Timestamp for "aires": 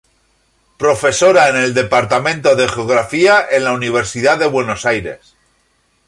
4.87-5.35